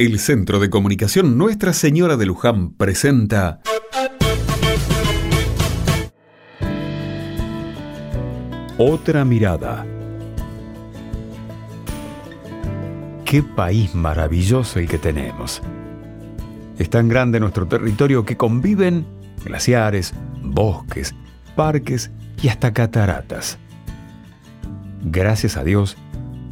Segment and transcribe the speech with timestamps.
[0.00, 3.60] El Centro de Comunicación Nuestra Señora de Luján presenta
[8.78, 9.84] Otra mirada.
[13.24, 15.60] Qué país maravilloso el que tenemos.
[16.78, 19.04] Es tan grande nuestro territorio que conviven
[19.44, 21.12] glaciares, bosques,
[21.56, 23.58] parques y hasta cataratas.
[25.02, 25.96] Gracias a Dios,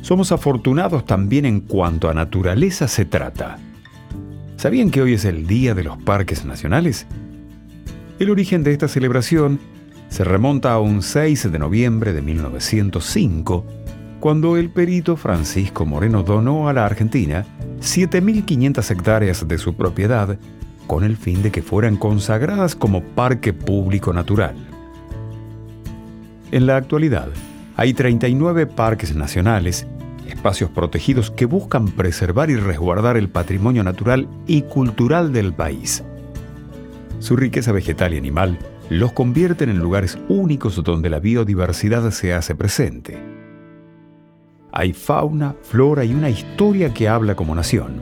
[0.07, 3.59] somos afortunados también en cuanto a naturaleza se trata.
[4.57, 7.09] ¿Sabían que hoy es el Día de los Parques Nacionales?
[8.21, 9.59] El origen de esta celebración
[10.09, 13.67] se remonta a un 6 de noviembre de 1905,
[14.21, 17.45] cuando el perito Francisco Moreno donó a la Argentina
[17.81, 20.39] 7.500 hectáreas de su propiedad
[20.87, 24.55] con el fin de que fueran consagradas como parque público natural.
[26.53, 27.27] En la actualidad,
[27.75, 29.85] hay 39 parques nacionales
[30.29, 36.05] espacios protegidos que buscan preservar y resguardar el patrimonio natural y cultural del país.
[37.19, 38.59] Su riqueza vegetal y animal
[38.91, 43.19] los convierten en lugares únicos donde la biodiversidad se hace presente.
[44.73, 48.01] Hay fauna, flora y una historia que habla como nación.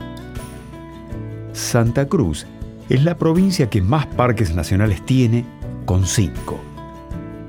[1.53, 2.45] Santa Cruz
[2.89, 5.45] es la provincia que más parques nacionales tiene,
[5.85, 6.59] con cinco.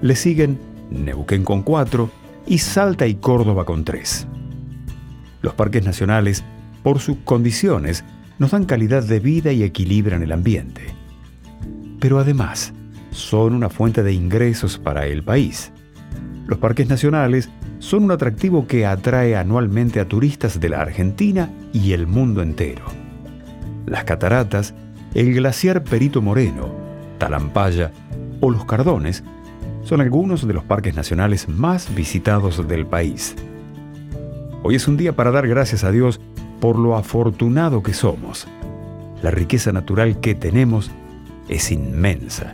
[0.01, 0.59] Le siguen
[0.91, 2.11] Neuquén con cuatro
[2.47, 4.27] y Salta y Córdoba con tres.
[5.47, 6.43] Los parques nacionales,
[6.83, 8.03] por sus condiciones,
[8.41, 10.83] nos dan calidad de vida y equilibran el ambiente.
[12.01, 12.73] Pero además,
[13.13, 15.71] son una fuente de ingresos para el país.
[16.49, 21.93] Los parques nacionales son un atractivo que atrae anualmente a turistas de la Argentina y
[21.93, 22.83] el mundo entero.
[23.87, 24.75] Las cataratas,
[25.15, 26.75] el glaciar Perito Moreno,
[27.19, 27.93] Talampaya
[28.41, 29.23] o los Cardones
[29.85, 33.37] son algunos de los parques nacionales más visitados del país.
[34.69, 36.21] Hoy es un día para dar gracias a Dios
[36.61, 38.49] por lo afortunado que somos.
[39.23, 40.91] La riqueza natural que tenemos
[41.49, 42.53] es inmensa.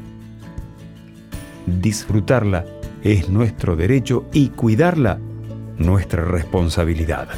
[1.65, 2.67] Disfrutarla
[3.03, 5.21] es nuestro derecho y cuidarla
[5.79, 7.29] nuestra responsabilidad.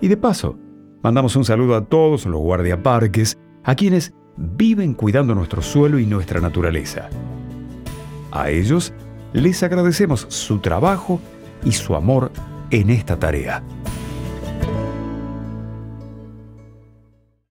[0.00, 0.56] Y de paso,
[1.02, 6.40] mandamos un saludo a todos los guardiaparques, a quienes viven cuidando nuestro suelo y nuestra
[6.40, 7.08] naturaleza.
[8.30, 8.92] A ellos
[9.32, 11.18] les agradecemos su trabajo
[11.64, 12.30] y su amor
[12.70, 13.62] en esta tarea.